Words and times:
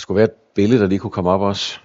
Der 0.00 0.02
skulle 0.02 0.16
være 0.16 0.28
et 0.28 0.34
billede, 0.54 0.80
der 0.80 0.86
lige 0.86 0.98
kunne 0.98 1.10
komme 1.10 1.30
op 1.30 1.40
også. 1.40 1.80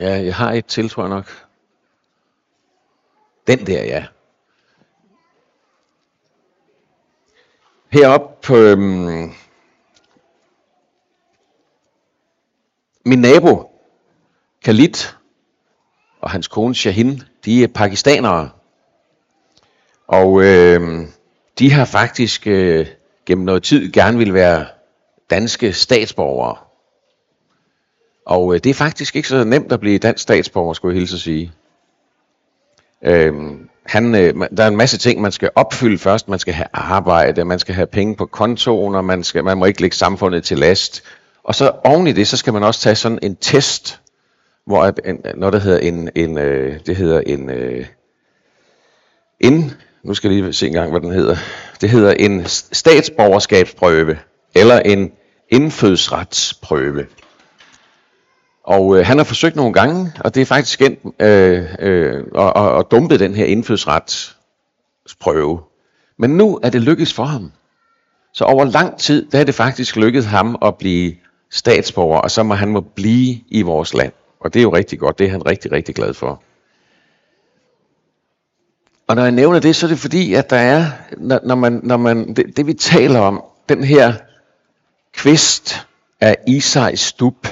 Ja, 0.00 0.24
jeg 0.24 0.36
har 0.36 0.52
et 0.52 0.66
til, 0.66 0.88
tror 0.88 1.02
jeg 1.02 1.10
nok. 1.10 1.46
Den 3.46 3.66
der, 3.66 3.84
ja. 3.84 4.06
Heroppe 7.88 8.46
på 8.46 8.56
øhm, 8.56 9.32
min 13.04 13.18
nabo, 13.18 13.80
Khalid, 14.62 14.94
og 16.20 16.30
hans 16.30 16.48
kone 16.48 16.74
Shahin, 16.74 17.22
de 17.44 17.64
er 17.64 17.68
pakistanere. 17.68 18.61
Og 20.08 20.42
øh, 20.42 21.06
de 21.58 21.70
har 21.72 21.84
faktisk 21.84 22.46
øh, 22.46 22.86
gennem 23.26 23.44
noget 23.44 23.62
tid 23.62 23.92
gerne 23.92 24.18
vil 24.18 24.34
være 24.34 24.66
danske 25.30 25.72
statsborgere. 25.72 26.56
Og 28.26 28.54
øh, 28.54 28.60
det 28.64 28.70
er 28.70 28.74
faktisk 28.74 29.16
ikke 29.16 29.28
så 29.28 29.44
nemt 29.44 29.72
at 29.72 29.80
blive 29.80 29.98
dansk 29.98 30.22
statsborger, 30.22 30.72
skulle 30.72 30.94
jeg 30.94 31.00
hilse 31.00 31.14
at 31.14 31.20
sige. 31.20 31.52
Øh, 33.04 33.32
han, 33.86 34.14
øh, 34.14 34.34
der 34.56 34.64
er 34.64 34.68
en 34.68 34.76
masse 34.76 34.98
ting, 34.98 35.20
man 35.20 35.32
skal 35.32 35.50
opfylde 35.54 35.98
først. 35.98 36.28
Man 36.28 36.38
skal 36.38 36.54
have 36.54 36.68
arbejde, 36.72 37.44
man 37.44 37.58
skal 37.58 37.74
have 37.74 37.86
penge 37.86 38.16
på 38.16 38.26
kontoen, 38.26 38.94
og 38.94 39.04
man, 39.04 39.24
skal, 39.24 39.44
man 39.44 39.58
må 39.58 39.64
ikke 39.64 39.80
lægge 39.80 39.96
samfundet 39.96 40.44
til 40.44 40.58
last. 40.58 41.02
Og 41.44 41.54
så 41.54 41.72
oven 41.84 42.06
i 42.06 42.12
det, 42.12 42.28
så 42.28 42.36
skal 42.36 42.52
man 42.52 42.62
også 42.62 42.80
tage 42.80 42.94
sådan 42.94 43.18
en 43.22 43.36
test, 43.36 44.00
hvor 44.66 44.82
øh, 44.82 44.92
en, 45.04 45.24
noget 45.34 45.52
der 45.52 45.58
hedder 45.58 45.78
en, 45.78 46.10
en 46.14 46.38
øh, 46.38 46.80
det 46.86 46.96
hedder 46.96 47.20
en 47.20 47.50
øh, 47.50 47.86
en, 49.40 49.72
nu 50.04 50.14
skal 50.14 50.30
jeg 50.30 50.42
lige 50.42 50.52
se 50.52 50.66
en 50.66 50.72
gang, 50.72 50.90
hvad 50.90 51.00
den 51.00 51.12
hedder. 51.12 51.36
Det 51.80 51.90
hedder 51.90 52.12
en 52.12 52.46
statsborgerskabsprøve, 52.46 54.18
eller 54.54 54.78
en 54.78 55.12
indfødsretsprøve. 55.48 57.06
Og 58.64 58.98
øh, 58.98 59.06
han 59.06 59.18
har 59.18 59.24
forsøgt 59.24 59.56
nogle 59.56 59.72
gange, 59.72 60.12
og 60.20 60.34
det 60.34 60.40
er 60.40 60.46
faktisk 60.46 60.82
endt 60.82 61.22
øh, 61.22 61.64
øh, 61.78 62.24
og, 62.34 62.74
at, 62.74 62.80
at 62.80 62.86
dumpe 62.90 63.18
den 63.18 63.34
her 63.34 63.44
indfødsretsprøve. 63.44 65.60
Men 66.18 66.30
nu 66.30 66.60
er 66.62 66.70
det 66.70 66.82
lykkedes 66.82 67.14
for 67.14 67.24
ham. 67.24 67.52
Så 68.34 68.44
over 68.44 68.64
lang 68.64 68.98
tid, 68.98 69.30
der 69.30 69.40
er 69.40 69.44
det 69.44 69.54
faktisk 69.54 69.96
lykkedes 69.96 70.26
ham 70.26 70.58
at 70.62 70.78
blive 70.78 71.14
statsborger, 71.50 72.18
og 72.18 72.30
så 72.30 72.42
må 72.42 72.54
han 72.54 72.68
må 72.68 72.80
blive 72.80 73.40
i 73.48 73.62
vores 73.62 73.94
land. 73.94 74.12
Og 74.40 74.54
det 74.54 74.60
er 74.60 74.62
jo 74.62 74.74
rigtig 74.74 74.98
godt, 74.98 75.18
det 75.18 75.26
er 75.26 75.30
han 75.30 75.46
rigtig, 75.46 75.72
rigtig 75.72 75.94
glad 75.94 76.14
for. 76.14 76.42
Og 79.12 79.16
når 79.16 79.22
jeg 79.22 79.32
nævner 79.32 79.58
det, 79.58 79.76
så 79.76 79.86
er 79.86 79.88
det 79.88 79.98
fordi, 79.98 80.34
at 80.34 80.50
der 80.50 80.56
er, 80.56 80.90
når, 81.16 81.40
når 81.44 81.54
man, 81.54 81.80
når 81.82 81.96
man, 81.96 82.34
det, 82.34 82.56
det 82.56 82.66
vi 82.66 82.74
taler 82.74 83.20
om, 83.20 83.44
den 83.68 83.84
her 83.84 84.14
kvist 85.12 85.86
af 86.20 86.36
Isais 86.46 87.00
stup, 87.00 87.48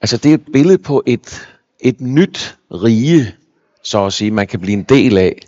altså 0.00 0.16
det 0.16 0.30
er 0.30 0.34
et 0.34 0.46
billede 0.52 0.78
på 0.78 1.02
et, 1.06 1.48
et 1.80 2.00
nyt 2.00 2.58
rige, 2.70 3.34
så 3.82 4.06
at 4.06 4.12
sige, 4.12 4.30
man 4.30 4.46
kan 4.46 4.60
blive 4.60 4.72
en 4.72 4.82
del 4.82 5.18
af. 5.18 5.38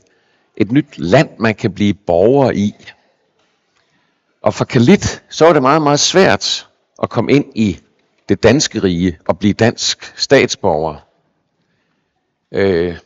Et 0.57 0.73
nyt 0.73 0.99
land, 0.99 1.29
man 1.39 1.55
kan 1.55 1.73
blive 1.73 1.95
borger 1.95 2.51
i. 2.51 2.75
Og 4.43 4.55
for 4.55 4.65
Kalit, 4.65 5.23
så 5.29 5.47
er 5.47 5.53
det 5.53 5.63
meget, 5.63 5.83
meget 5.83 6.01
svært 6.01 6.69
at 7.03 7.11
komme 7.11 7.33
ind 7.33 7.45
i 7.55 7.81
det 8.29 8.43
danske 8.43 8.83
rige 8.83 9.19
og 9.29 9.39
blive 9.39 9.53
dansk 9.53 10.13
statsborger. 10.17 10.97
Øh, 12.53 12.97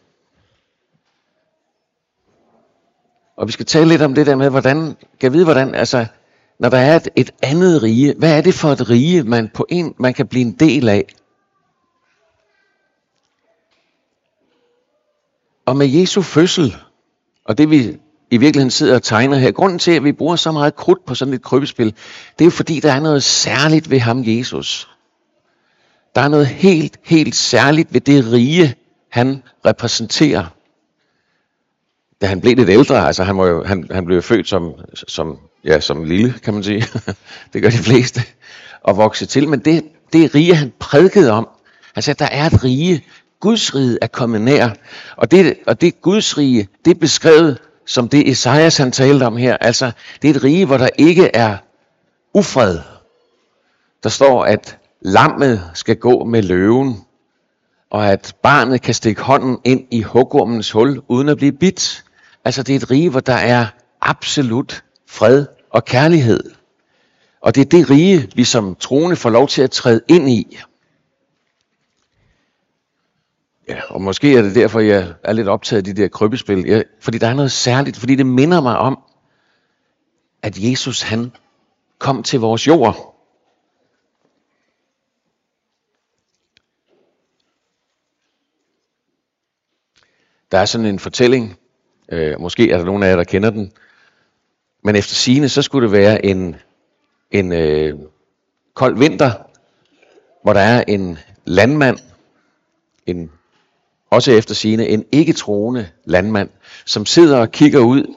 og 3.42 3.48
vi 3.48 3.52
skal 3.52 3.66
tale 3.66 3.88
lidt 3.88 4.02
om 4.02 4.14
det 4.14 4.26
der 4.26 4.36
med, 4.36 4.50
hvordan, 4.50 4.96
kan 5.20 5.32
vide, 5.32 5.44
hvordan, 5.44 5.74
altså, 5.74 6.06
når 6.58 6.68
der 6.68 6.78
er 6.78 6.96
et, 6.96 7.08
et 7.16 7.30
andet 7.42 7.82
rige, 7.82 8.14
hvad 8.18 8.36
er 8.36 8.40
det 8.40 8.54
for 8.54 8.68
et 8.68 8.90
rige, 8.90 9.22
man, 9.22 9.50
på 9.54 9.66
en, 9.68 9.94
man 9.98 10.14
kan 10.14 10.26
blive 10.26 10.44
en 10.44 10.52
del 10.52 10.88
af? 10.88 11.14
Og 15.66 15.76
med 15.76 15.86
Jesu 15.86 16.22
fødsel, 16.22 16.76
og 17.44 17.58
det 17.58 17.70
vi 17.70 17.98
i 18.30 18.36
virkeligheden 18.36 18.70
sidder 18.70 18.94
og 18.94 19.02
tegner 19.02 19.36
her, 19.36 19.50
grunden 19.50 19.78
til, 19.78 19.92
at 19.92 20.04
vi 20.04 20.12
bruger 20.12 20.36
så 20.36 20.52
meget 20.52 20.76
krudt 20.76 21.04
på 21.06 21.14
sådan 21.14 21.34
et 21.34 21.42
krybespil, 21.42 21.94
det 22.38 22.40
er 22.40 22.44
jo 22.44 22.50
fordi, 22.50 22.80
der 22.80 22.92
er 22.92 23.00
noget 23.00 23.22
særligt 23.22 23.90
ved 23.90 23.98
ham, 24.00 24.22
Jesus. 24.26 24.88
Der 26.14 26.20
er 26.20 26.28
noget 26.28 26.46
helt, 26.46 26.98
helt 27.02 27.34
særligt 27.34 27.94
ved 27.94 28.00
det 28.00 28.32
rige, 28.32 28.74
han 29.08 29.42
repræsenterer. 29.66 30.46
Da 32.22 32.26
han 32.26 32.40
blev 32.40 32.56
lidt 32.56 32.68
ældre, 32.68 33.06
altså 33.06 33.24
han, 33.24 33.38
var 33.38 33.46
jo, 33.46 33.64
han, 33.64 33.88
han 33.90 34.04
blev 34.04 34.22
født 34.22 34.48
som, 34.48 34.72
som, 34.94 35.38
ja, 35.64 35.80
som 35.80 36.04
lille, 36.04 36.34
kan 36.42 36.54
man 36.54 36.62
sige. 36.62 36.84
det 37.52 37.62
gør 37.62 37.70
de 37.70 37.76
fleste. 37.76 38.20
Og 38.82 38.96
vokse 38.96 39.26
til. 39.26 39.48
Men 39.48 39.60
det, 39.60 39.84
det 40.12 40.34
rige, 40.34 40.54
han 40.54 40.72
prædikede 40.78 41.30
om, 41.30 41.48
han 41.94 42.02
sagde, 42.02 42.18
der 42.18 42.30
er 42.30 42.46
et 42.46 42.64
rige. 42.64 43.04
Guds 43.40 43.74
rige 43.74 43.98
er 44.02 44.06
kommet 44.06 44.40
nær. 44.40 44.70
Og 45.16 45.30
det, 45.30 45.54
og 45.66 45.80
det 45.80 46.00
Guds 46.00 46.38
rige, 46.38 46.68
det 46.84 46.90
er 46.90 46.98
beskrevet 47.00 47.58
som 47.86 48.08
det 48.08 48.28
Esajas 48.28 48.76
han 48.76 48.92
talte 48.92 49.24
om 49.24 49.36
her. 49.36 49.56
Altså, 49.56 49.92
det 50.22 50.30
er 50.30 50.34
et 50.34 50.44
rige, 50.44 50.66
hvor 50.66 50.76
der 50.76 50.88
ikke 50.98 51.30
er 51.34 51.56
ufred. 52.34 52.78
Der 54.02 54.08
står, 54.08 54.44
at 54.44 54.78
lammet 55.00 55.70
skal 55.74 55.96
gå 55.96 56.24
med 56.24 56.42
løven, 56.42 57.04
og 57.90 58.08
at 58.08 58.34
barnet 58.42 58.82
kan 58.82 58.94
stikke 58.94 59.22
hånden 59.22 59.58
ind 59.64 59.86
i 59.90 60.02
hugormens 60.02 60.70
hul, 60.70 61.00
uden 61.08 61.28
at 61.28 61.36
blive 61.36 61.52
bidt. 61.52 62.04
Altså 62.44 62.62
det 62.62 62.72
er 62.72 62.76
et 62.76 62.90
rige, 62.90 63.10
hvor 63.10 63.20
der 63.20 63.34
er 63.34 63.66
absolut 64.00 64.84
fred 65.06 65.46
og 65.70 65.84
kærlighed. 65.84 66.50
Og 67.40 67.54
det 67.54 67.60
er 67.60 67.64
det 67.64 67.90
rige, 67.90 68.30
vi 68.34 68.44
som 68.44 68.74
troende 68.74 69.16
får 69.16 69.30
lov 69.30 69.48
til 69.48 69.62
at 69.62 69.70
træde 69.70 70.00
ind 70.08 70.28
i. 70.28 70.58
Ja, 73.68 73.80
og 73.88 74.02
måske 74.02 74.36
er 74.36 74.42
det 74.42 74.54
derfor, 74.54 74.80
jeg 74.80 75.14
er 75.24 75.32
lidt 75.32 75.48
optaget 75.48 75.78
af 75.78 75.94
de 75.94 76.02
der 76.02 76.08
krøbespil. 76.08 76.66
Ja, 76.66 76.82
fordi 77.00 77.18
der 77.18 77.26
er 77.28 77.34
noget 77.34 77.52
særligt, 77.52 77.96
fordi 77.96 78.14
det 78.14 78.26
minder 78.26 78.60
mig 78.60 78.78
om, 78.78 78.98
at 80.42 80.58
Jesus 80.58 81.02
han 81.02 81.32
kom 81.98 82.22
til 82.22 82.40
vores 82.40 82.66
jord. 82.66 83.08
Der 90.52 90.58
er 90.58 90.64
sådan 90.64 90.86
en 90.86 90.98
fortælling, 90.98 91.58
øh, 92.12 92.40
måske 92.40 92.70
er 92.70 92.78
der 92.78 92.84
nogen 92.84 93.02
af 93.02 93.08
jer, 93.08 93.16
der 93.16 93.24
kender 93.24 93.50
den, 93.50 93.72
men 94.84 94.96
efter 94.96 95.14
sine 95.14 95.48
så 95.48 95.62
skulle 95.62 95.88
det 95.88 95.92
være 95.92 96.24
en, 96.24 96.56
en 97.30 97.52
øh, 97.52 97.98
kold 98.74 98.98
vinter, 98.98 99.32
hvor 100.42 100.52
der 100.52 100.60
er 100.60 100.84
en 100.88 101.18
landmand, 101.44 101.98
en, 103.06 103.30
også 104.10 104.32
efter 104.32 104.54
sine 104.54 104.88
en 104.88 105.04
ikke 105.12 105.32
troende 105.32 105.88
landmand, 106.04 106.48
som 106.86 107.06
sidder 107.06 107.38
og 107.38 107.50
kigger 107.50 107.80
ud 107.80 108.14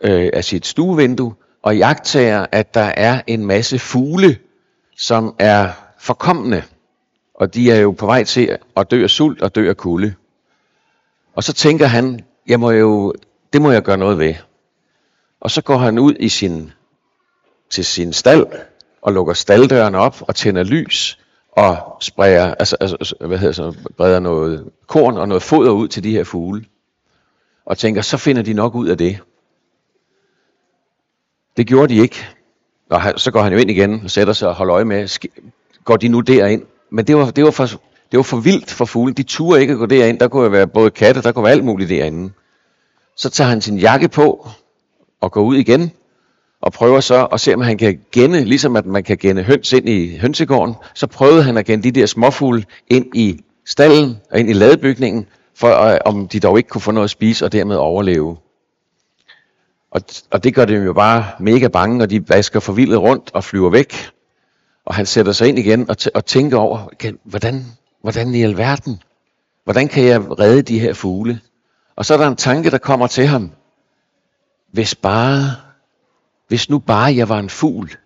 øh, 0.00 0.30
af 0.32 0.44
sit 0.44 0.66
stuevindue 0.66 1.34
og 1.62 1.76
jagtager, 1.76 2.46
at 2.52 2.74
der 2.74 2.92
er 2.96 3.22
en 3.26 3.46
masse 3.46 3.78
fugle, 3.78 4.38
som 4.96 5.34
er 5.38 5.70
forkommende. 5.98 6.62
Og 7.34 7.54
de 7.54 7.70
er 7.70 7.80
jo 7.80 7.90
på 7.90 8.06
vej 8.06 8.24
til 8.24 8.58
at 8.76 8.90
dø 8.90 9.02
af 9.02 9.10
sult 9.10 9.42
og 9.42 9.54
dø 9.54 9.68
af 9.68 9.76
kulde. 9.76 10.14
Og 11.34 11.44
så 11.44 11.52
tænker 11.52 11.86
han, 11.86 12.20
jeg 12.46 12.60
må 12.60 12.70
jo, 12.70 13.14
det 13.52 13.62
må 13.62 13.70
jeg 13.70 13.82
gøre 13.82 13.96
noget 13.96 14.18
ved. 14.18 14.34
Og 15.40 15.50
så 15.50 15.62
går 15.62 15.76
han 15.76 15.98
ud 15.98 16.14
i 16.20 16.28
sin, 16.28 16.72
til 17.70 17.84
sin 17.84 18.12
stald 18.12 18.46
og 19.02 19.12
lukker 19.12 19.34
stalddøren 19.34 19.94
op 19.94 20.22
og 20.28 20.34
tænder 20.34 20.62
lys 20.62 21.18
og 21.52 21.96
spreder, 22.00 22.54
altså, 22.54 22.76
altså, 22.80 22.96
altså, 23.00 23.14
hvad 23.20 23.38
hedder 23.38 23.52
så, 23.52 23.74
breder 23.96 24.20
noget 24.20 24.70
korn 24.86 25.18
og 25.18 25.28
noget 25.28 25.42
foder 25.42 25.70
ud 25.70 25.88
til 25.88 26.04
de 26.04 26.10
her 26.10 26.24
fugle. 26.24 26.64
Og 27.64 27.78
tænker, 27.78 28.02
så 28.02 28.16
finder 28.16 28.42
de 28.42 28.52
nok 28.52 28.74
ud 28.74 28.88
af 28.88 28.98
det. 28.98 29.18
Det 31.56 31.66
gjorde 31.66 31.94
de 31.94 32.00
ikke. 32.00 32.26
Og 32.90 33.20
så 33.20 33.30
går 33.30 33.42
han 33.42 33.52
jo 33.52 33.58
ind 33.58 33.70
igen 33.70 34.00
og 34.04 34.10
sætter 34.10 34.32
sig 34.32 34.48
og 34.48 34.54
holder 34.54 34.74
øje 34.74 34.84
med, 34.84 35.28
går 35.84 35.96
de 35.96 36.08
nu 36.08 36.20
derind? 36.20 36.62
Men 36.90 37.06
det 37.06 37.16
var, 37.16 37.30
det 37.30 37.44
var 37.44 37.50
for 37.50 37.68
det 38.10 38.16
var 38.16 38.22
for 38.22 38.36
vildt 38.36 38.70
for 38.70 38.84
fuglen. 38.84 39.14
De 39.14 39.22
turde 39.22 39.60
ikke 39.60 39.72
at 39.72 39.78
gå 39.78 39.86
derind. 39.86 40.18
Der 40.18 40.28
kunne 40.28 40.52
være 40.52 40.66
både 40.66 40.90
katte, 40.90 41.22
der 41.22 41.32
kunne 41.32 41.42
være 41.42 41.52
alt 41.52 41.64
muligt 41.64 41.90
derinde. 41.90 42.32
Så 43.16 43.30
tager 43.30 43.48
han 43.48 43.60
sin 43.60 43.78
jakke 43.78 44.08
på 44.08 44.48
og 45.20 45.32
går 45.32 45.42
ud 45.42 45.56
igen 45.56 45.90
og 46.60 46.72
prøver 46.72 47.00
så 47.00 47.24
at 47.24 47.40
se, 47.40 47.54
om 47.54 47.60
han 47.60 47.78
kan 47.78 48.00
genne, 48.12 48.44
ligesom 48.44 48.76
at 48.76 48.86
man 48.86 49.04
kan 49.04 49.16
genne 49.16 49.42
høns 49.42 49.72
ind 49.72 49.88
i 49.88 50.16
hønsegården, 50.16 50.74
så 50.94 51.06
prøvede 51.06 51.42
han 51.42 51.56
at 51.56 51.66
genne 51.66 51.82
de 51.82 51.90
der 51.90 52.06
småfugle 52.06 52.64
ind 52.88 53.16
i 53.16 53.40
stallen 53.66 54.18
og 54.30 54.38
ind 54.38 54.50
i 54.50 54.52
ladebygningen, 54.52 55.26
for 55.54 55.68
øh, 55.68 55.98
om 56.04 56.28
de 56.28 56.40
dog 56.40 56.58
ikke 56.58 56.68
kunne 56.68 56.80
få 56.80 56.90
noget 56.90 57.04
at 57.04 57.10
spise 57.10 57.44
og 57.44 57.52
dermed 57.52 57.76
overleve. 57.76 58.36
Og, 59.90 60.00
og 60.30 60.44
det 60.44 60.54
gør 60.54 60.64
dem 60.64 60.84
jo 60.84 60.92
bare 60.92 61.24
mega 61.40 61.68
bange, 61.68 62.02
og 62.02 62.10
de 62.10 62.28
vasker 62.28 62.60
forvildet 62.60 63.00
rundt 63.00 63.30
og 63.34 63.44
flyver 63.44 63.70
væk. 63.70 63.94
Og 64.86 64.94
han 64.94 65.06
sætter 65.06 65.32
sig 65.32 65.48
ind 65.48 65.58
igen 65.58 65.90
og, 65.90 65.96
t- 66.00 66.10
og 66.14 66.24
tænker 66.24 66.58
over, 66.58 66.88
hvordan, 67.24 67.66
hvordan 68.02 68.34
i 68.34 68.42
alverden, 68.42 69.02
hvordan 69.64 69.88
kan 69.88 70.04
jeg 70.04 70.38
redde 70.38 70.62
de 70.62 70.80
her 70.80 70.94
fugle? 70.94 71.40
Og 71.96 72.04
så 72.04 72.14
er 72.14 72.18
der 72.18 72.28
en 72.28 72.36
tanke, 72.36 72.70
der 72.70 72.78
kommer 72.78 73.06
til 73.06 73.26
ham. 73.26 73.50
Hvis 74.72 74.94
bare, 74.94 75.56
hvis 76.48 76.70
nu 76.70 76.78
bare 76.78 77.16
jeg 77.16 77.28
var 77.28 77.38
en 77.38 77.50
fugl. 77.50 77.96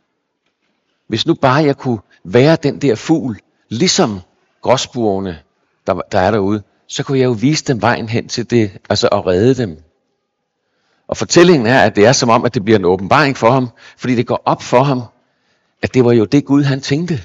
Hvis 1.08 1.26
nu 1.26 1.34
bare 1.34 1.64
jeg 1.64 1.76
kunne 1.76 1.98
være 2.24 2.56
den 2.56 2.78
der 2.78 2.94
fugl, 2.94 3.40
ligesom 3.68 4.20
gråsbuerne, 4.62 5.38
der, 5.86 6.00
der 6.12 6.18
er 6.18 6.30
derude, 6.30 6.62
så 6.86 7.02
kunne 7.02 7.18
jeg 7.18 7.24
jo 7.24 7.32
vise 7.32 7.64
dem 7.64 7.82
vejen 7.82 8.08
hen 8.08 8.28
til 8.28 8.50
det, 8.50 8.70
altså 8.90 9.08
at 9.08 9.26
redde 9.26 9.54
dem. 9.54 9.82
Og 11.08 11.16
fortællingen 11.16 11.66
er, 11.66 11.82
at 11.82 11.96
det 11.96 12.06
er 12.06 12.12
som 12.12 12.28
om, 12.28 12.44
at 12.44 12.54
det 12.54 12.64
bliver 12.64 12.78
en 12.78 12.84
åbenbaring 12.84 13.36
for 13.36 13.50
ham, 13.50 13.68
fordi 13.96 14.14
det 14.14 14.26
går 14.26 14.42
op 14.44 14.62
for 14.62 14.82
ham, 14.82 15.02
at 15.82 15.94
det 15.94 16.04
var 16.04 16.12
jo 16.12 16.24
det 16.24 16.44
Gud, 16.44 16.62
han 16.62 16.80
tænkte. 16.80 17.22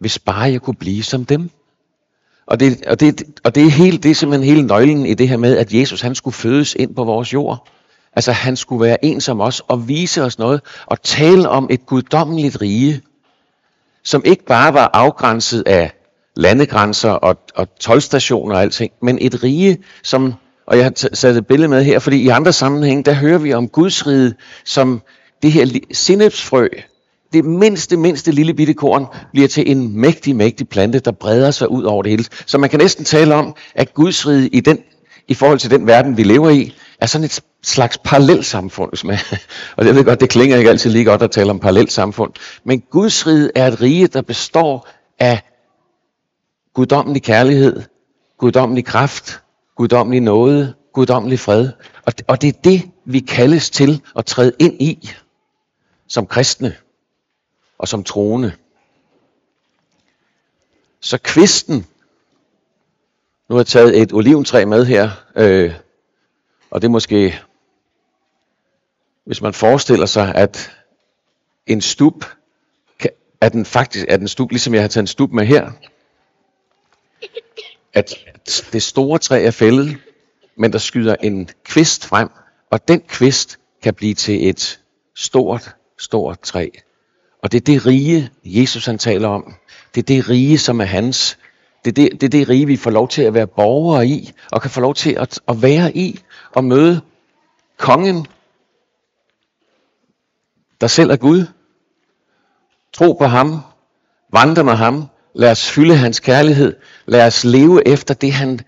Hvis 0.00 0.18
bare 0.18 0.52
jeg 0.52 0.62
kunne 0.62 0.74
blive 0.74 1.02
som 1.02 1.24
dem. 1.24 1.50
Og 2.46 2.60
det, 2.60 2.86
og 2.86 3.00
det, 3.00 3.22
og 3.44 3.54
det, 3.54 3.66
er, 3.66 3.70
helt, 3.70 4.02
det 4.02 4.10
er 4.10 4.14
simpelthen 4.14 4.48
hele 4.48 4.66
nøglen 4.66 5.06
i 5.06 5.14
det 5.14 5.28
her 5.28 5.36
med, 5.36 5.56
at 5.56 5.74
Jesus 5.74 6.00
han 6.00 6.14
skulle 6.14 6.34
fødes 6.34 6.74
ind 6.74 6.94
på 6.94 7.04
vores 7.04 7.32
jord. 7.32 7.68
Altså 8.12 8.32
han 8.32 8.56
skulle 8.56 8.84
være 8.84 9.04
en 9.04 9.20
som 9.20 9.40
os 9.40 9.62
og 9.68 9.88
vise 9.88 10.22
os 10.22 10.38
noget 10.38 10.60
og 10.86 11.02
tale 11.02 11.48
om 11.48 11.66
et 11.70 11.86
guddommeligt 11.86 12.60
rige, 12.60 13.00
som 14.04 14.22
ikke 14.24 14.44
bare 14.44 14.74
var 14.74 14.90
afgrænset 14.92 15.62
af 15.66 15.92
landegrænser 16.36 17.10
og, 17.10 17.36
og 17.54 17.78
tolvstationer 17.78 18.54
og 18.54 18.62
alting, 18.62 18.92
men 19.02 19.18
et 19.20 19.42
rige, 19.42 19.78
som, 20.02 20.34
og 20.66 20.76
jeg 20.76 20.84
har 20.84 21.14
sat 21.14 21.36
et 21.36 21.46
billede 21.46 21.68
med 21.68 21.84
her, 21.84 21.98
fordi 21.98 22.16
i 22.16 22.28
andre 22.28 22.52
sammenhænge, 22.52 23.02
der 23.02 23.12
hører 23.12 23.38
vi 23.38 23.52
om 23.52 23.68
Guds 23.68 24.06
rige 24.06 24.34
som 24.64 25.02
det 25.42 25.52
her 25.52 25.80
sinepsfrø, 25.92 26.68
det 27.32 27.44
mindste, 27.44 27.96
mindste 27.96 28.32
lille 28.32 28.54
bitte 28.54 28.74
korn 28.74 29.06
bliver 29.32 29.48
til 29.48 29.70
en 29.70 30.00
mægtig, 30.00 30.36
mægtig 30.36 30.68
plante, 30.68 30.98
der 30.98 31.12
breder 31.12 31.50
sig 31.50 31.70
ud 31.70 31.82
over 31.84 32.02
det 32.02 32.10
hele. 32.10 32.24
Så 32.46 32.58
man 32.58 32.70
kan 32.70 32.78
næsten 32.78 33.04
tale 33.04 33.34
om, 33.34 33.54
at 33.74 33.94
Guds 33.94 34.26
rige 34.26 34.48
i, 34.48 34.60
den, 34.60 34.78
i 35.28 35.34
forhold 35.34 35.58
til 35.58 35.70
den 35.70 35.86
verden, 35.86 36.16
vi 36.16 36.22
lever 36.22 36.50
i, 36.50 36.74
er 37.00 37.06
sådan 37.06 37.24
et 37.24 37.40
slags 37.62 37.98
parallelsamfund. 38.04 38.90
Hvis 38.90 39.04
man, 39.04 39.18
og 39.76 39.86
jeg 39.86 39.94
ved 39.94 40.04
godt, 40.04 40.20
det 40.20 40.28
klinger 40.28 40.56
ikke 40.56 40.70
altid 40.70 40.90
lige 40.90 41.04
godt 41.04 41.22
at 41.22 41.30
tale 41.30 41.50
om 41.50 41.58
parallelsamfund. 41.58 42.32
Men 42.64 42.80
Guds 42.90 43.26
rige 43.26 43.50
er 43.54 43.66
et 43.66 43.80
rige, 43.80 44.06
der 44.06 44.22
består 44.22 44.88
af 45.18 45.40
guddommelig 46.74 47.22
kærlighed, 47.22 47.82
guddommelig 48.38 48.84
kraft, 48.84 49.42
guddommelig 49.76 50.20
nåde, 50.20 50.74
guddommelig 50.94 51.38
fred. 51.38 51.68
Og, 52.06 52.12
og 52.28 52.42
det 52.42 52.48
er 52.48 52.60
det, 52.64 52.82
vi 53.06 53.20
kaldes 53.20 53.70
til 53.70 54.02
at 54.16 54.26
træde 54.26 54.52
ind 54.58 54.82
i 54.82 55.10
som 56.08 56.26
kristne 56.26 56.74
og 57.80 57.88
som 57.88 58.04
troende. 58.04 58.52
Så 61.00 61.18
kvisten, 61.18 61.86
nu 63.48 63.54
har 63.54 63.58
jeg 63.58 63.66
taget 63.66 64.02
et 64.02 64.12
oliventræ 64.12 64.64
med 64.64 64.84
her, 64.86 65.10
øh, 65.36 65.74
og 66.70 66.82
det 66.82 66.88
er 66.88 66.92
måske, 66.92 67.40
hvis 69.24 69.42
man 69.42 69.54
forestiller 69.54 70.06
sig, 70.06 70.34
at 70.34 70.72
en 71.66 71.80
stup, 71.80 72.24
er 73.40 73.48
den 73.48 73.64
faktisk 73.64 74.06
er 74.08 74.16
den 74.16 74.28
stup, 74.28 74.50
ligesom 74.50 74.74
jeg 74.74 74.82
har 74.82 74.88
taget 74.88 75.02
en 75.02 75.06
stup 75.06 75.30
med 75.30 75.46
her, 75.46 75.70
at 77.92 78.14
det 78.72 78.82
store 78.82 79.18
træ 79.18 79.44
er 79.44 79.50
fældet, 79.50 79.96
men 80.56 80.72
der 80.72 80.78
skyder 80.78 81.16
en 81.22 81.48
kvist 81.64 82.06
frem, 82.06 82.28
og 82.70 82.88
den 82.88 83.00
kvist 83.00 83.58
kan 83.82 83.94
blive 83.94 84.14
til 84.14 84.48
et 84.48 84.80
stort, 85.14 85.76
stort 85.98 86.40
træ. 86.40 86.68
Og 87.42 87.52
det 87.52 87.60
er 87.60 87.64
det 87.64 87.86
rige, 87.86 88.30
Jesus 88.44 88.86
han 88.86 88.98
taler 88.98 89.28
om. 89.28 89.54
Det 89.94 90.00
er 90.00 90.06
det 90.06 90.28
rige, 90.28 90.58
som 90.58 90.80
er 90.80 90.84
hans. 90.84 91.38
Det 91.84 91.90
er 91.90 91.94
det, 91.94 92.20
det 92.20 92.22
er 92.22 92.30
det 92.30 92.48
rige, 92.48 92.66
vi 92.66 92.76
får 92.76 92.90
lov 92.90 93.08
til 93.08 93.22
at 93.22 93.34
være 93.34 93.46
borgere 93.46 94.06
i, 94.06 94.32
og 94.52 94.62
kan 94.62 94.70
få 94.70 94.80
lov 94.80 94.94
til 94.94 95.12
at, 95.12 95.40
at 95.48 95.62
være 95.62 95.96
i, 95.96 96.20
og 96.52 96.64
møde 96.64 97.00
kongen, 97.78 98.26
der 100.80 100.86
selv 100.86 101.10
er 101.10 101.16
Gud. 101.16 101.46
Tro 102.92 103.12
på 103.12 103.24
ham, 103.24 103.60
vandre 104.32 104.64
med 104.64 104.74
ham, 104.74 105.06
lad 105.34 105.50
os 105.50 105.70
fylde 105.70 105.96
hans 105.96 106.20
kærlighed, 106.20 106.76
lad 107.06 107.26
os 107.26 107.44
leve 107.44 107.88
efter 107.88 108.14
det, 108.14 108.32
han, 108.32 108.60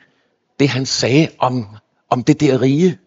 det, 0.61 0.69
han 0.69 0.87
sagde 0.87 1.29
om, 1.39 1.67
om 2.11 2.25
det 2.25 2.41
der 2.41 2.63
rige. 2.63 2.99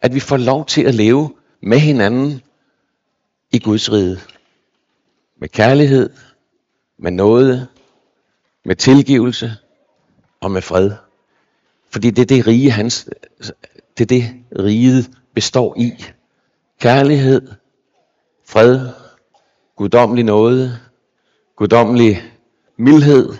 At 0.00 0.14
vi 0.14 0.20
får 0.20 0.36
lov 0.36 0.66
til 0.66 0.82
at 0.82 0.94
leve 0.94 1.34
med 1.62 1.78
hinanden 1.78 2.40
i 3.52 3.58
Guds 3.58 3.92
rige 3.92 4.20
med 5.40 5.48
kærlighed, 5.48 6.10
med 6.98 7.10
noget, 7.10 7.68
med 8.64 8.76
tilgivelse 8.76 9.52
og 10.40 10.50
med 10.50 10.62
fred. 10.62 10.90
Fordi 11.90 12.10
det 12.10 12.22
er 12.22 12.36
det 12.36 12.46
rige, 12.46 12.70
hans, 12.70 13.08
det 13.98 14.00
er 14.00 14.06
det 14.06 14.44
riget 14.58 15.10
består 15.34 15.76
i. 15.78 16.04
Kærlighed, 16.80 17.48
fred, 18.44 18.88
guddommelig 19.76 20.24
noget, 20.24 20.80
guddommelig 21.56 22.22
mildhed, 22.76 23.34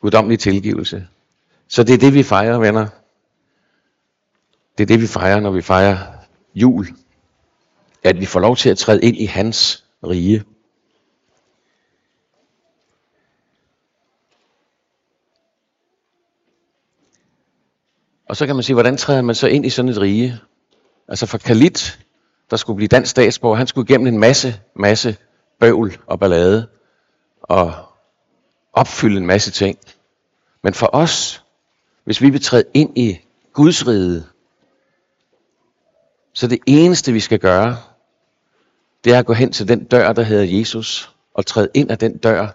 guddommelig 0.00 0.38
tilgivelse. 0.38 1.06
Så 1.68 1.84
det 1.84 1.94
er 1.94 1.98
det, 1.98 2.14
vi 2.14 2.22
fejrer, 2.22 2.58
venner. 2.58 2.86
Det 4.78 4.84
er 4.84 4.86
det, 4.86 5.00
vi 5.00 5.06
fejrer, 5.06 5.40
når 5.40 5.50
vi 5.50 5.62
fejrer 5.62 5.98
jul. 6.54 6.86
At 8.02 8.20
vi 8.20 8.26
får 8.26 8.40
lov 8.40 8.56
til 8.56 8.70
at 8.70 8.78
træde 8.78 9.02
ind 9.02 9.16
i 9.16 9.24
hans 9.24 9.83
rige. 10.08 10.44
Og 18.28 18.36
så 18.36 18.46
kan 18.46 18.56
man 18.56 18.62
sige, 18.62 18.74
hvordan 18.74 18.96
træder 18.96 19.22
man 19.22 19.34
så 19.34 19.46
ind 19.46 19.66
i 19.66 19.70
sådan 19.70 19.88
et 19.88 20.00
rige? 20.00 20.40
Altså 21.08 21.26
for 21.26 21.38
Khalid, 21.38 21.98
der 22.50 22.56
skulle 22.56 22.76
blive 22.76 22.88
dansk 22.88 23.10
statsborger, 23.10 23.56
han 23.56 23.66
skulle 23.66 23.88
igennem 23.90 24.06
en 24.06 24.20
masse, 24.20 24.60
masse 24.76 25.16
bøvl 25.60 25.98
og 26.06 26.20
ballade 26.20 26.68
og 27.42 27.72
opfylde 28.72 29.16
en 29.16 29.26
masse 29.26 29.50
ting. 29.50 29.78
Men 30.62 30.74
for 30.74 30.90
os, 30.92 31.44
hvis 32.04 32.22
vi 32.22 32.30
vil 32.30 32.42
træde 32.42 32.64
ind 32.74 32.98
i 32.98 33.18
Guds 33.52 33.86
rige, 33.86 34.24
så 36.32 36.46
det 36.46 36.58
eneste 36.66 37.12
vi 37.12 37.20
skal 37.20 37.38
gøre, 37.38 37.76
det 39.04 39.12
er 39.12 39.18
at 39.18 39.26
gå 39.26 39.32
hen 39.32 39.52
til 39.52 39.68
den 39.68 39.84
dør, 39.84 40.12
der 40.12 40.22
hedder 40.22 40.58
Jesus, 40.58 41.14
og 41.34 41.46
træde 41.46 41.68
ind 41.74 41.90
af 41.90 41.98
den 41.98 42.16
dør, 42.16 42.48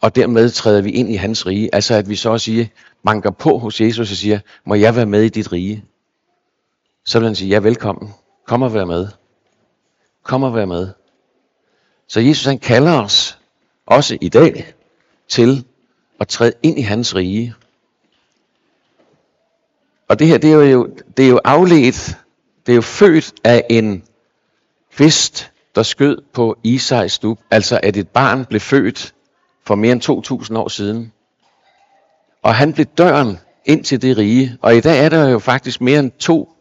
og 0.00 0.16
dermed 0.16 0.50
træder 0.50 0.82
vi 0.82 0.90
ind 0.90 1.10
i 1.10 1.14
hans 1.14 1.46
rige. 1.46 1.74
Altså 1.74 1.94
at 1.94 2.08
vi 2.08 2.16
så 2.16 2.32
at 2.32 2.40
sige, 2.40 2.72
manker 3.02 3.30
på 3.30 3.58
hos 3.58 3.80
Jesus 3.80 4.10
og 4.10 4.16
siger, 4.16 4.40
må 4.64 4.74
jeg 4.74 4.96
være 4.96 5.06
med 5.06 5.22
i 5.22 5.28
dit 5.28 5.52
rige? 5.52 5.84
Så 7.04 7.18
vil 7.18 7.26
han 7.26 7.34
sige, 7.34 7.48
ja 7.48 7.58
velkommen, 7.58 8.14
kom 8.46 8.62
og 8.62 8.74
vær 8.74 8.84
med. 8.84 9.08
Kom 10.22 10.42
og 10.42 10.54
vær 10.54 10.64
med. 10.64 10.88
Så 12.08 12.20
Jesus 12.20 12.44
han 12.44 12.58
kalder 12.58 13.02
os, 13.02 13.38
også 13.86 14.18
i 14.20 14.28
dag, 14.28 14.74
til 15.28 15.64
at 16.20 16.28
træde 16.28 16.52
ind 16.62 16.78
i 16.78 16.82
hans 16.82 17.14
rige. 17.14 17.54
Og 20.08 20.18
det 20.18 20.26
her, 20.26 20.38
det 20.38 20.52
er 20.52 20.56
jo, 20.56 20.88
det 21.16 21.24
er 21.24 21.28
jo 21.28 21.40
afledt, 21.44 22.18
det 22.66 22.72
er 22.72 22.76
jo 22.76 22.82
født 22.82 23.32
af 23.44 23.66
en 23.70 24.04
kvist, 24.92 25.50
der 25.74 25.82
skød 25.82 26.22
på 26.32 26.56
Isais 26.62 27.12
stub, 27.12 27.38
altså 27.50 27.80
at 27.82 27.96
et 27.96 28.08
barn 28.08 28.44
blev 28.44 28.60
født 28.60 29.14
for 29.66 29.74
mere 29.74 29.92
end 29.92 30.42
2.000 30.50 30.58
år 30.58 30.68
siden. 30.68 31.12
Og 32.42 32.54
han 32.54 32.72
blev 32.72 32.86
døren 32.86 33.38
ind 33.64 33.84
til 33.84 34.02
det 34.02 34.16
rige. 34.16 34.58
Og 34.62 34.76
i 34.76 34.80
dag 34.80 35.04
er 35.04 35.08
der 35.08 35.28
jo 35.28 35.38
faktisk 35.38 35.80
mere 35.80 35.98
end 35.98 36.10
2 36.10 36.52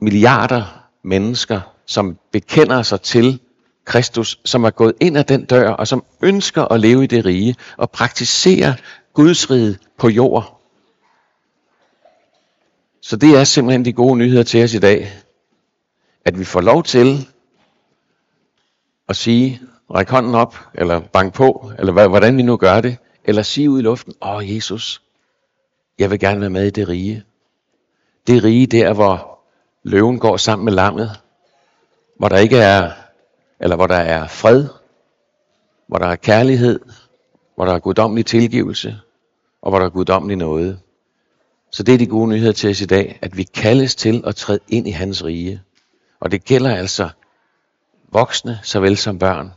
milliarder 0.00 0.88
mennesker, 1.04 1.60
som 1.86 2.18
bekender 2.32 2.82
sig 2.82 3.00
til 3.00 3.40
Kristus, 3.84 4.40
som 4.44 4.64
er 4.64 4.70
gået 4.70 4.94
ind 5.00 5.18
ad 5.18 5.24
den 5.24 5.44
dør, 5.44 5.70
og 5.70 5.86
som 5.88 6.04
ønsker 6.22 6.64
at 6.64 6.80
leve 6.80 7.04
i 7.04 7.06
det 7.06 7.24
rige, 7.24 7.56
og 7.76 7.90
praktisere 7.90 8.74
Guds 9.12 9.50
rige 9.50 9.78
på 9.98 10.08
jord. 10.08 10.60
Så 13.02 13.16
det 13.16 13.30
er 13.30 13.44
simpelthen 13.44 13.84
de 13.84 13.92
gode 13.92 14.16
nyheder 14.16 14.42
til 14.42 14.64
os 14.64 14.74
i 14.74 14.78
dag 14.78 15.12
at 16.26 16.38
vi 16.38 16.44
får 16.44 16.60
lov 16.60 16.82
til 16.82 17.28
at 19.08 19.16
sige, 19.16 19.60
ræk 19.94 20.08
hånden 20.08 20.34
op, 20.34 20.56
eller 20.74 21.00
bank 21.00 21.34
på, 21.34 21.72
eller 21.78 22.08
hvordan 22.08 22.36
vi 22.36 22.42
nu 22.42 22.56
gør 22.56 22.80
det, 22.80 22.96
eller 23.24 23.42
sige 23.42 23.70
ud 23.70 23.78
i 23.78 23.82
luften, 23.82 24.14
åh 24.22 24.36
oh, 24.36 24.54
Jesus, 24.56 25.02
jeg 25.98 26.10
vil 26.10 26.18
gerne 26.18 26.40
være 26.40 26.50
med 26.50 26.66
i 26.66 26.70
det 26.70 26.88
rige. 26.88 27.24
Det 28.26 28.44
rige 28.44 28.66
der, 28.66 28.92
hvor 28.92 29.38
løven 29.82 30.18
går 30.18 30.36
sammen 30.36 30.64
med 30.64 30.72
lammet, 30.72 31.10
hvor 32.18 32.28
der 32.28 32.38
ikke 32.38 32.56
er, 32.56 32.90
eller 33.60 33.76
hvor 33.76 33.86
der 33.86 33.96
er 33.96 34.28
fred, 34.28 34.68
hvor 35.86 35.98
der 35.98 36.06
er 36.06 36.16
kærlighed, 36.16 36.80
hvor 37.54 37.64
der 37.64 37.72
er 37.72 37.78
guddommelig 37.78 38.26
tilgivelse, 38.26 38.96
og 39.62 39.70
hvor 39.70 39.78
der 39.78 39.86
er 39.86 39.90
guddommelig 39.90 40.36
noget. 40.36 40.80
Så 41.70 41.82
det 41.82 41.94
er 41.94 41.98
de 41.98 42.06
gode 42.06 42.28
nyheder 42.28 42.52
til 42.52 42.70
os 42.70 42.80
i 42.80 42.86
dag, 42.86 43.18
at 43.22 43.36
vi 43.36 43.42
kaldes 43.42 43.94
til 43.94 44.22
at 44.26 44.36
træde 44.36 44.60
ind 44.68 44.88
i 44.88 44.90
hans 44.90 45.24
rige. 45.24 45.62
Og 46.20 46.30
det 46.30 46.44
gælder 46.44 46.76
altså 46.76 47.08
voksne 48.12 48.60
såvel 48.62 48.96
som 48.96 49.18
børn. 49.18 49.52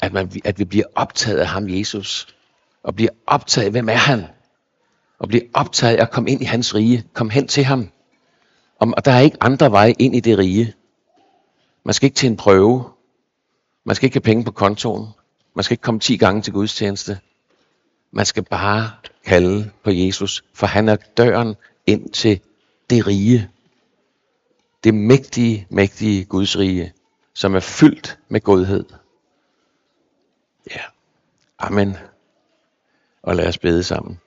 At, 0.00 0.12
man, 0.12 0.30
at 0.44 0.58
vi 0.58 0.64
bliver 0.64 0.84
optaget 0.94 1.38
af 1.38 1.46
ham, 1.46 1.68
Jesus. 1.68 2.36
Og 2.82 2.94
bliver 2.94 3.10
optaget, 3.26 3.70
hvem 3.70 3.88
er 3.88 3.94
han? 3.94 4.24
Og 5.18 5.28
bliver 5.28 5.44
optaget 5.54 5.96
af 5.96 6.02
at 6.02 6.10
komme 6.10 6.30
ind 6.30 6.42
i 6.42 6.44
hans 6.44 6.74
rige. 6.74 7.04
Kom 7.12 7.30
hen 7.30 7.48
til 7.48 7.64
ham. 7.64 7.90
Og 8.78 9.04
der 9.04 9.12
er 9.12 9.20
ikke 9.20 9.36
andre 9.40 9.70
veje 9.70 9.94
ind 9.98 10.16
i 10.16 10.20
det 10.20 10.38
rige. 10.38 10.74
Man 11.84 11.94
skal 11.94 12.06
ikke 12.06 12.16
til 12.16 12.30
en 12.30 12.36
prøve. 12.36 12.84
Man 13.84 13.96
skal 13.96 14.06
ikke 14.06 14.14
have 14.14 14.20
penge 14.20 14.44
på 14.44 14.50
kontoen. 14.50 15.06
Man 15.54 15.64
skal 15.64 15.74
ikke 15.74 15.82
komme 15.82 16.00
10 16.00 16.16
gange 16.16 16.42
til 16.42 16.52
gudstjeneste. 16.52 17.18
Man 18.12 18.26
skal 18.26 18.42
bare 18.42 18.90
kalde 19.24 19.70
på 19.84 19.90
Jesus, 19.90 20.44
for 20.54 20.66
han 20.66 20.88
er 20.88 20.96
døren 20.96 21.54
ind 21.86 22.10
til 22.10 22.40
det 22.90 23.06
rige. 23.06 23.50
Det 24.84 24.94
mægtige, 24.94 25.66
mægtige 25.70 26.24
Guds 26.24 26.58
rige, 26.58 26.92
som 27.34 27.54
er 27.54 27.60
fyldt 27.60 28.18
med 28.28 28.40
godhed. 28.40 28.84
Ja. 30.70 30.80
Amen. 31.58 31.96
Og 33.22 33.36
lad 33.36 33.48
os 33.48 33.58
bede 33.58 33.82
sammen. 33.82 34.20